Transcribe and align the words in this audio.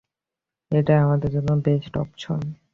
এটাই 0.71 0.99
আমাদের 0.99 1.29
জন্য 1.31 1.49
বেস্ট 1.65 1.93
অপশন। 1.97 2.41